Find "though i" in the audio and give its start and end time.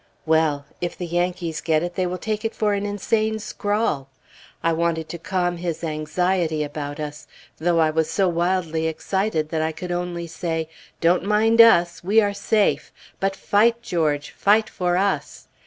7.57-7.91